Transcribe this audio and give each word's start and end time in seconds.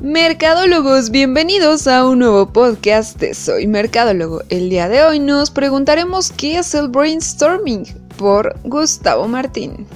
Mercadólogos, 0.00 1.10
bienvenidos 1.10 1.86
a 1.86 2.06
un 2.06 2.18
nuevo 2.18 2.52
podcast 2.52 3.18
de 3.18 3.32
Soy 3.32 3.66
Mercadólogo. 3.66 4.42
El 4.50 4.68
día 4.68 4.90
de 4.90 5.02
hoy 5.02 5.18
nos 5.18 5.50
preguntaremos 5.50 6.30
qué 6.32 6.58
es 6.58 6.74
el 6.74 6.88
brainstorming 6.88 7.86
por 8.18 8.58
Gustavo 8.64 9.26
Martín. 9.26 9.86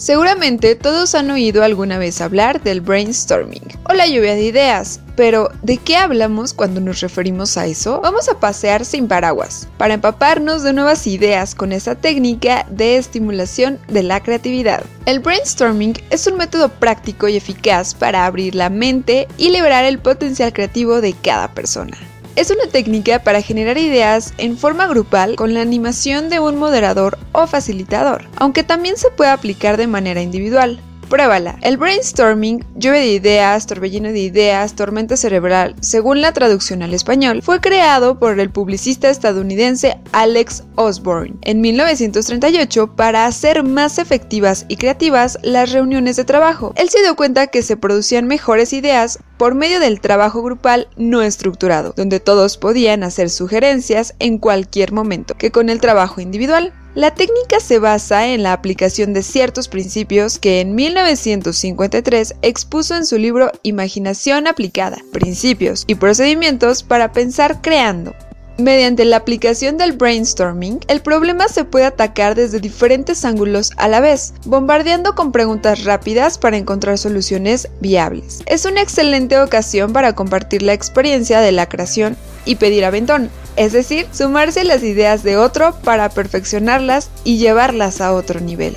Seguramente 0.00 0.76
todos 0.76 1.14
han 1.14 1.30
oído 1.30 1.62
alguna 1.62 1.98
vez 1.98 2.22
hablar 2.22 2.62
del 2.62 2.80
brainstorming 2.80 3.60
o 3.86 3.92
la 3.92 4.06
lluvia 4.06 4.34
de 4.34 4.44
ideas, 4.44 4.98
pero 5.14 5.50
¿de 5.60 5.76
qué 5.76 5.98
hablamos 5.98 6.54
cuando 6.54 6.80
nos 6.80 7.00
referimos 7.00 7.58
a 7.58 7.66
eso? 7.66 8.00
Vamos 8.00 8.30
a 8.30 8.40
pasear 8.40 8.86
sin 8.86 9.08
paraguas 9.08 9.68
para 9.76 9.92
empaparnos 9.92 10.62
de 10.62 10.72
nuevas 10.72 11.06
ideas 11.06 11.54
con 11.54 11.70
esta 11.70 11.96
técnica 11.96 12.64
de 12.70 12.96
estimulación 12.96 13.78
de 13.88 14.02
la 14.02 14.22
creatividad. 14.22 14.84
El 15.04 15.20
brainstorming 15.20 15.92
es 16.08 16.26
un 16.26 16.38
método 16.38 16.70
práctico 16.70 17.28
y 17.28 17.36
eficaz 17.36 17.92
para 17.94 18.24
abrir 18.24 18.54
la 18.54 18.70
mente 18.70 19.28
y 19.36 19.50
liberar 19.50 19.84
el 19.84 19.98
potencial 19.98 20.54
creativo 20.54 21.02
de 21.02 21.12
cada 21.12 21.52
persona. 21.52 21.98
Es 22.36 22.50
una 22.50 22.66
técnica 22.70 23.22
para 23.22 23.42
generar 23.42 23.76
ideas 23.76 24.34
en 24.38 24.56
forma 24.56 24.86
grupal 24.86 25.36
con 25.36 25.52
la 25.52 25.62
animación 25.62 26.28
de 26.28 26.40
un 26.40 26.56
moderador 26.56 27.18
o 27.32 27.46
facilitador, 27.46 28.28
aunque 28.36 28.62
también 28.62 28.96
se 28.96 29.10
puede 29.10 29.30
aplicar 29.30 29.76
de 29.76 29.88
manera 29.88 30.22
individual. 30.22 30.80
Pruébala. 31.10 31.58
El 31.60 31.76
brainstorming, 31.76 32.64
lluvia 32.76 33.00
de 33.00 33.08
ideas, 33.08 33.66
torbellino 33.66 34.12
de 34.12 34.20
ideas, 34.20 34.76
tormenta 34.76 35.16
cerebral, 35.16 35.74
según 35.80 36.20
la 36.20 36.32
traducción 36.32 36.82
al 36.82 36.94
español, 36.94 37.42
fue 37.42 37.60
creado 37.60 38.20
por 38.20 38.38
el 38.38 38.50
publicista 38.50 39.10
estadounidense 39.10 39.98
Alex 40.12 40.62
Osborne 40.76 41.34
en 41.42 41.60
1938 41.60 42.94
para 42.94 43.26
hacer 43.26 43.64
más 43.64 43.98
efectivas 43.98 44.66
y 44.68 44.76
creativas 44.76 45.36
las 45.42 45.72
reuniones 45.72 46.14
de 46.14 46.24
trabajo. 46.24 46.72
Él 46.76 46.88
se 46.90 47.02
dio 47.02 47.16
cuenta 47.16 47.48
que 47.48 47.62
se 47.62 47.76
producían 47.76 48.28
mejores 48.28 48.72
ideas 48.72 49.18
por 49.36 49.56
medio 49.56 49.80
del 49.80 50.00
trabajo 50.00 50.42
grupal 50.42 50.86
no 50.96 51.22
estructurado, 51.22 51.92
donde 51.96 52.20
todos 52.20 52.56
podían 52.56 53.02
hacer 53.02 53.30
sugerencias 53.30 54.14
en 54.20 54.38
cualquier 54.38 54.92
momento, 54.92 55.34
que 55.34 55.50
con 55.50 55.70
el 55.70 55.80
trabajo 55.80 56.20
individual. 56.20 56.72
La 56.96 57.14
técnica 57.14 57.60
se 57.60 57.78
basa 57.78 58.26
en 58.28 58.42
la 58.42 58.52
aplicación 58.52 59.12
de 59.12 59.22
ciertos 59.22 59.68
principios 59.68 60.40
que 60.40 60.60
en 60.60 60.74
1953 60.74 62.34
expuso 62.42 62.96
en 62.96 63.06
su 63.06 63.16
libro 63.16 63.52
Imaginación 63.62 64.48
aplicada, 64.48 64.98
principios 65.12 65.84
y 65.86 65.94
procedimientos 65.94 66.82
para 66.82 67.12
pensar 67.12 67.62
creando. 67.62 68.12
Mediante 68.58 69.04
la 69.04 69.18
aplicación 69.18 69.78
del 69.78 69.92
brainstorming, 69.92 70.80
el 70.88 71.00
problema 71.00 71.46
se 71.46 71.64
puede 71.64 71.86
atacar 71.86 72.34
desde 72.34 72.58
diferentes 72.58 73.24
ángulos 73.24 73.70
a 73.76 73.86
la 73.86 74.00
vez, 74.00 74.34
bombardeando 74.44 75.14
con 75.14 75.30
preguntas 75.30 75.84
rápidas 75.84 76.38
para 76.38 76.58
encontrar 76.58 76.98
soluciones 76.98 77.68
viables. 77.80 78.42
Es 78.46 78.64
una 78.64 78.82
excelente 78.82 79.38
ocasión 79.38 79.92
para 79.92 80.14
compartir 80.14 80.62
la 80.62 80.74
experiencia 80.74 81.40
de 81.40 81.52
la 81.52 81.68
creación 81.68 82.16
y 82.44 82.56
pedir 82.56 82.84
aventón, 82.84 83.30
es 83.56 83.72
decir, 83.72 84.06
sumarse 84.12 84.64
las 84.64 84.82
ideas 84.82 85.22
de 85.22 85.36
otro 85.36 85.74
para 85.84 86.08
perfeccionarlas 86.08 87.10
y 87.24 87.38
llevarlas 87.38 88.00
a 88.00 88.12
otro 88.12 88.40
nivel. 88.40 88.76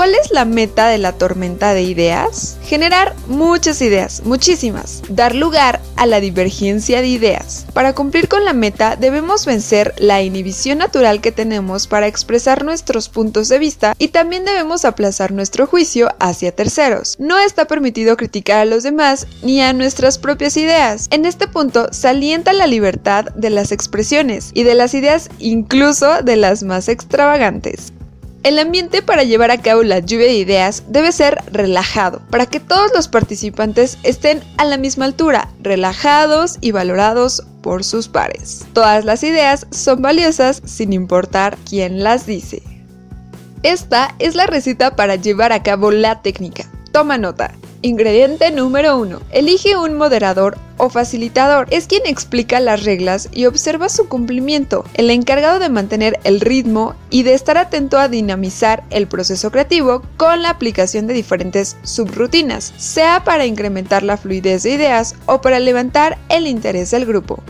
¿Cuál 0.00 0.14
es 0.14 0.30
la 0.30 0.46
meta 0.46 0.88
de 0.88 0.96
la 0.96 1.12
tormenta 1.12 1.74
de 1.74 1.82
ideas? 1.82 2.56
Generar 2.64 3.14
muchas 3.26 3.82
ideas, 3.82 4.22
muchísimas. 4.24 5.02
Dar 5.10 5.34
lugar 5.34 5.82
a 5.96 6.06
la 6.06 6.20
divergencia 6.20 7.02
de 7.02 7.08
ideas. 7.08 7.66
Para 7.74 7.94
cumplir 7.94 8.26
con 8.26 8.46
la 8.46 8.54
meta 8.54 8.96
debemos 8.96 9.44
vencer 9.44 9.92
la 9.98 10.22
inhibición 10.22 10.78
natural 10.78 11.20
que 11.20 11.32
tenemos 11.32 11.86
para 11.86 12.06
expresar 12.06 12.64
nuestros 12.64 13.10
puntos 13.10 13.50
de 13.50 13.58
vista 13.58 13.94
y 13.98 14.08
también 14.08 14.46
debemos 14.46 14.86
aplazar 14.86 15.32
nuestro 15.32 15.66
juicio 15.66 16.08
hacia 16.18 16.56
terceros. 16.56 17.16
No 17.18 17.38
está 17.38 17.66
permitido 17.66 18.16
criticar 18.16 18.60
a 18.60 18.64
los 18.64 18.82
demás 18.82 19.26
ni 19.42 19.60
a 19.60 19.74
nuestras 19.74 20.16
propias 20.16 20.56
ideas. 20.56 21.08
En 21.10 21.26
este 21.26 21.46
punto 21.46 21.92
se 21.92 22.08
alienta 22.08 22.54
la 22.54 22.66
libertad 22.66 23.26
de 23.34 23.50
las 23.50 23.70
expresiones 23.70 24.50
y 24.54 24.62
de 24.62 24.76
las 24.76 24.94
ideas 24.94 25.28
incluso 25.40 26.22
de 26.22 26.36
las 26.36 26.62
más 26.62 26.88
extravagantes. 26.88 27.92
El 28.42 28.58
ambiente 28.58 29.02
para 29.02 29.22
llevar 29.22 29.50
a 29.50 29.60
cabo 29.60 29.82
la 29.82 29.98
lluvia 29.98 30.26
de 30.26 30.34
ideas 30.34 30.84
debe 30.88 31.12
ser 31.12 31.42
relajado, 31.52 32.22
para 32.30 32.46
que 32.46 32.58
todos 32.58 32.90
los 32.94 33.06
participantes 33.06 33.98
estén 34.02 34.42
a 34.56 34.64
la 34.64 34.78
misma 34.78 35.04
altura, 35.04 35.50
relajados 35.60 36.56
y 36.62 36.70
valorados 36.70 37.42
por 37.60 37.84
sus 37.84 38.08
pares. 38.08 38.64
Todas 38.72 39.04
las 39.04 39.22
ideas 39.24 39.66
son 39.70 40.00
valiosas 40.00 40.62
sin 40.64 40.94
importar 40.94 41.58
quién 41.68 42.02
las 42.02 42.24
dice. 42.24 42.62
Esta 43.62 44.14
es 44.18 44.34
la 44.34 44.46
receta 44.46 44.96
para 44.96 45.16
llevar 45.16 45.52
a 45.52 45.62
cabo 45.62 45.90
la 45.90 46.22
técnica. 46.22 46.64
Toma 46.92 47.18
nota. 47.18 47.52
Ingrediente 47.82 48.50
número 48.50 48.98
1. 48.98 49.20
Elige 49.32 49.76
un 49.76 49.98
moderador 49.98 50.56
o 50.80 50.90
facilitador. 50.90 51.66
Es 51.70 51.86
quien 51.86 52.02
explica 52.06 52.58
las 52.58 52.84
reglas 52.84 53.28
y 53.32 53.46
observa 53.46 53.88
su 53.88 54.08
cumplimiento, 54.08 54.84
el 54.94 55.10
encargado 55.10 55.58
de 55.58 55.68
mantener 55.68 56.18
el 56.24 56.40
ritmo 56.40 56.94
y 57.10 57.22
de 57.22 57.34
estar 57.34 57.58
atento 57.58 57.98
a 57.98 58.08
dinamizar 58.08 58.84
el 58.90 59.06
proceso 59.06 59.50
creativo 59.50 60.02
con 60.16 60.42
la 60.42 60.50
aplicación 60.50 61.06
de 61.06 61.14
diferentes 61.14 61.76
subrutinas, 61.82 62.72
sea 62.76 63.22
para 63.24 63.46
incrementar 63.46 64.02
la 64.02 64.16
fluidez 64.16 64.62
de 64.62 64.70
ideas 64.70 65.14
o 65.26 65.40
para 65.40 65.60
levantar 65.60 66.18
el 66.28 66.46
interés 66.46 66.90
del 66.90 67.06
grupo. 67.06 67.42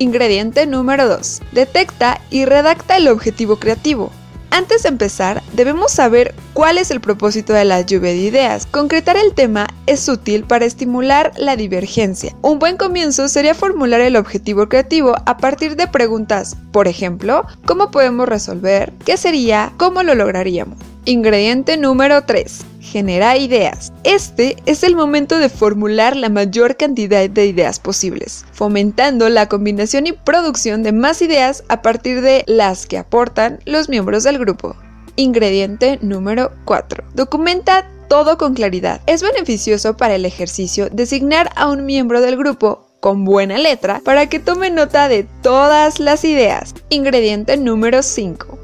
Ingrediente 0.00 0.66
número 0.66 1.08
2. 1.08 1.42
Detecta 1.52 2.20
y 2.30 2.44
redacta 2.44 2.96
el 2.96 3.08
objetivo 3.08 3.56
creativo. 3.56 4.12
Antes 4.50 4.82
de 4.82 4.88
empezar, 4.88 5.42
debemos 5.52 5.92
saber 5.92 6.34
cuál 6.54 6.78
es 6.78 6.90
el 6.90 7.00
propósito 7.00 7.52
de 7.52 7.64
la 7.64 7.82
lluvia 7.82 8.10
de 8.10 8.16
ideas. 8.16 8.66
Concretar 8.66 9.16
el 9.16 9.34
tema 9.34 9.68
es 9.86 10.08
útil 10.08 10.44
para 10.44 10.64
estimular 10.64 11.32
la 11.36 11.56
divergencia. 11.56 12.34
Un 12.42 12.58
buen 12.58 12.76
comienzo 12.76 13.28
sería 13.28 13.54
formular 13.54 14.00
el 14.00 14.16
objetivo 14.16 14.68
creativo 14.68 15.14
a 15.26 15.36
partir 15.36 15.76
de 15.76 15.86
preguntas, 15.86 16.56
por 16.72 16.88
ejemplo, 16.88 17.44
¿cómo 17.66 17.90
podemos 17.90 18.28
resolver? 18.28 18.92
¿Qué 19.04 19.16
sería? 19.16 19.72
¿Cómo 19.76 20.02
lo 20.02 20.14
lograríamos? 20.14 20.78
Ingrediente 21.04 21.76
número 21.76 22.24
3 22.24 22.67
genera 22.80 23.36
ideas. 23.36 23.92
Este 24.04 24.56
es 24.66 24.82
el 24.82 24.96
momento 24.96 25.38
de 25.38 25.48
formular 25.48 26.16
la 26.16 26.28
mayor 26.28 26.76
cantidad 26.76 27.28
de 27.28 27.46
ideas 27.46 27.80
posibles, 27.80 28.44
fomentando 28.52 29.28
la 29.28 29.48
combinación 29.48 30.06
y 30.06 30.12
producción 30.12 30.82
de 30.82 30.92
más 30.92 31.22
ideas 31.22 31.64
a 31.68 31.82
partir 31.82 32.20
de 32.20 32.44
las 32.46 32.86
que 32.86 32.98
aportan 32.98 33.60
los 33.64 33.88
miembros 33.88 34.24
del 34.24 34.38
grupo. 34.38 34.76
Ingrediente 35.16 35.98
número 36.00 36.52
4. 36.64 37.04
Documenta 37.14 37.90
todo 38.08 38.38
con 38.38 38.54
claridad. 38.54 39.00
Es 39.06 39.22
beneficioso 39.22 39.96
para 39.96 40.14
el 40.14 40.24
ejercicio 40.24 40.88
designar 40.90 41.50
a 41.56 41.68
un 41.68 41.84
miembro 41.84 42.20
del 42.20 42.36
grupo 42.36 42.86
con 43.00 43.24
buena 43.24 43.58
letra 43.58 44.00
para 44.04 44.28
que 44.28 44.38
tome 44.38 44.70
nota 44.70 45.08
de 45.08 45.26
todas 45.42 46.00
las 46.00 46.24
ideas. 46.24 46.74
Ingrediente 46.88 47.56
número 47.56 48.02
5. 48.02 48.58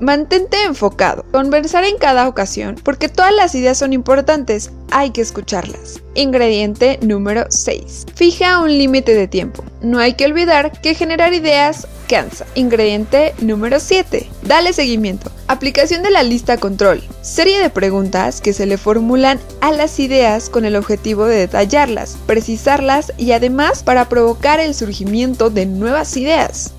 Mantente 0.00 0.62
enfocado. 0.64 1.24
Conversar 1.32 1.84
en 1.84 1.98
cada 1.98 2.28
ocasión, 2.28 2.76
porque 2.84 3.08
todas 3.08 3.34
las 3.34 3.54
ideas 3.54 3.78
son 3.78 3.92
importantes, 3.92 4.70
hay 4.90 5.10
que 5.10 5.20
escucharlas. 5.20 6.00
Ingrediente 6.14 6.98
número 7.02 7.46
6. 7.48 8.06
Fija 8.14 8.60
un 8.60 8.70
límite 8.78 9.14
de 9.14 9.26
tiempo. 9.26 9.64
No 9.82 9.98
hay 9.98 10.14
que 10.14 10.26
olvidar 10.26 10.80
que 10.80 10.94
generar 10.94 11.34
ideas 11.34 11.88
cansa. 12.08 12.46
Ingrediente 12.54 13.34
número 13.40 13.80
7. 13.80 14.28
Dale 14.42 14.72
seguimiento. 14.72 15.30
Aplicación 15.46 16.02
de 16.02 16.10
la 16.10 16.22
lista 16.22 16.56
control. 16.58 17.02
Serie 17.22 17.60
de 17.60 17.70
preguntas 17.70 18.40
que 18.40 18.52
se 18.52 18.66
le 18.66 18.78
formulan 18.78 19.38
a 19.60 19.72
las 19.72 19.98
ideas 19.98 20.48
con 20.48 20.64
el 20.64 20.76
objetivo 20.76 21.26
de 21.26 21.36
detallarlas, 21.36 22.16
precisarlas 22.26 23.12
y 23.18 23.32
además 23.32 23.82
para 23.82 24.08
provocar 24.08 24.60
el 24.60 24.74
surgimiento 24.74 25.50
de 25.50 25.66
nuevas 25.66 26.16
ideas. 26.16 26.72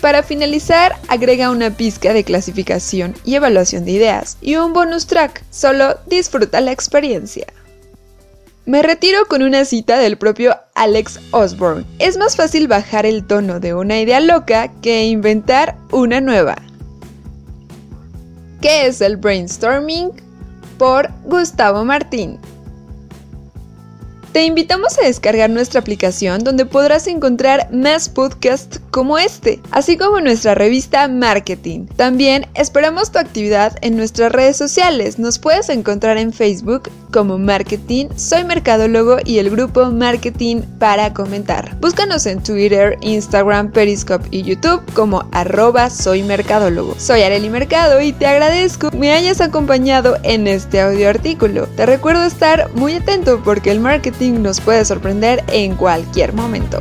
Para 0.00 0.22
finalizar, 0.22 0.94
agrega 1.08 1.50
una 1.50 1.70
pizca 1.70 2.12
de 2.12 2.24
clasificación 2.24 3.14
y 3.24 3.34
evaluación 3.34 3.84
de 3.84 3.92
ideas 3.92 4.36
y 4.40 4.56
un 4.56 4.72
bonus 4.72 5.06
track. 5.06 5.42
Solo 5.50 5.98
disfruta 6.06 6.60
la 6.60 6.72
experiencia. 6.72 7.46
Me 8.66 8.82
retiro 8.82 9.26
con 9.26 9.42
una 9.42 9.64
cita 9.64 9.98
del 9.98 10.18
propio 10.18 10.56
Alex 10.74 11.20
Osborne. 11.30 11.84
Es 11.98 12.18
más 12.18 12.34
fácil 12.36 12.66
bajar 12.66 13.06
el 13.06 13.24
tono 13.24 13.60
de 13.60 13.74
una 13.74 14.00
idea 14.00 14.20
loca 14.20 14.72
que 14.82 15.06
inventar 15.06 15.76
una 15.92 16.20
nueva. 16.20 16.56
¿Qué 18.60 18.86
es 18.86 19.00
el 19.00 19.16
brainstorming? 19.16 20.10
Por 20.78 21.10
Gustavo 21.24 21.84
Martín. 21.84 22.40
Te 24.36 24.44
invitamos 24.44 24.98
a 24.98 25.06
descargar 25.06 25.48
nuestra 25.48 25.80
aplicación 25.80 26.44
donde 26.44 26.66
podrás 26.66 27.06
encontrar 27.06 27.72
más 27.72 28.10
podcasts 28.10 28.82
como 28.90 29.16
este, 29.16 29.62
así 29.70 29.96
como 29.96 30.20
nuestra 30.20 30.54
revista 30.54 31.08
Marketing. 31.08 31.86
También 31.96 32.46
esperamos 32.52 33.10
tu 33.10 33.18
actividad 33.18 33.78
en 33.80 33.96
nuestras 33.96 34.30
redes 34.30 34.58
sociales. 34.58 35.18
Nos 35.18 35.38
puedes 35.38 35.70
encontrar 35.70 36.18
en 36.18 36.34
Facebook 36.34 36.90
como 37.10 37.38
Marketing, 37.38 38.08
Soy 38.14 38.44
Mercadólogo 38.44 39.16
y 39.24 39.38
el 39.38 39.48
grupo 39.48 39.86
Marketing 39.90 40.60
para 40.78 41.14
comentar. 41.14 41.74
Búscanos 41.80 42.26
en 42.26 42.42
Twitter, 42.42 42.98
Instagram, 43.00 43.72
Periscope 43.72 44.28
y 44.30 44.42
YouTube 44.42 44.82
como 44.92 45.26
arroba 45.32 45.88
Soy 45.88 46.22
Mercadólogo. 46.22 46.94
Soy 46.98 47.22
Areli 47.22 47.48
Mercado 47.48 48.02
y 48.02 48.12
te 48.12 48.26
agradezco 48.26 48.90
me 48.92 49.12
hayas 49.12 49.40
acompañado 49.40 50.18
en 50.24 50.46
este 50.46 50.82
audio 50.82 51.08
artículo. 51.08 51.68
Te 51.68 51.86
recuerdo 51.86 52.24
estar 52.24 52.70
muy 52.74 52.92
atento 52.92 53.40
porque 53.42 53.70
el 53.70 53.80
marketing 53.80 54.25
nos 54.32 54.60
puede 54.60 54.84
sorprender 54.84 55.44
en 55.48 55.74
cualquier 55.74 56.32
momento. 56.32 56.80